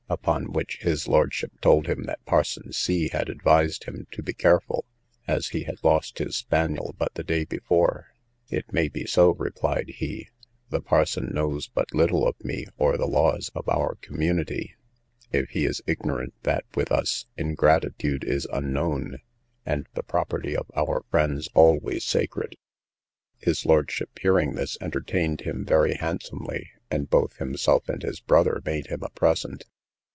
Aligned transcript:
Upon 0.11 0.51
which 0.51 0.79
his 0.79 1.07
lordship 1.07 1.53
told 1.61 1.87
him, 1.87 2.03
that 2.03 2.25
parson 2.25 2.73
C 2.73 3.07
had 3.07 3.29
advised 3.29 3.85
him 3.85 4.07
to 4.11 4.21
be 4.21 4.33
careful, 4.33 4.83
as 5.25 5.47
he 5.47 5.63
had 5.63 5.81
lost 5.83 6.17
his 6.19 6.35
spaniel 6.35 6.93
but 6.97 7.13
the 7.13 7.23
day 7.23 7.45
before. 7.45 8.07
It 8.49 8.73
may 8.73 8.89
be 8.89 9.05
so, 9.05 9.29
replied 9.33 9.87
he: 9.87 10.27
the 10.69 10.81
parson 10.81 11.29
knows 11.33 11.67
but 11.69 11.93
little 11.95 12.27
of 12.27 12.35
me, 12.43 12.65
or 12.77 12.97
the 12.97 13.07
laws 13.07 13.51
of 13.55 13.69
our 13.69 13.95
community, 14.01 14.75
if 15.31 15.51
he 15.51 15.63
is 15.65 15.81
ignorant 15.87 16.33
that 16.43 16.65
with 16.75 16.91
us 16.91 17.25
ingratitude 17.37 18.25
is 18.25 18.45
unknown, 18.51 19.19
and 19.65 19.87
the 19.93 20.03
property 20.03 20.57
of 20.57 20.69
our 20.75 21.05
friends 21.09 21.47
always 21.55 22.03
sacred. 22.03 22.57
His 23.37 23.65
lordship, 23.65 24.09
hearing 24.19 24.55
this, 24.55 24.77
entertained 24.81 25.41
him 25.41 25.63
very 25.63 25.93
handsomely, 25.95 26.69
and 26.91 27.09
both 27.09 27.37
himself 27.37 27.87
and 27.87 28.03
his 28.03 28.19
brother 28.19 28.61
made 28.65 28.87
him 28.87 29.03
a 29.03 29.09
present. 29.09 29.63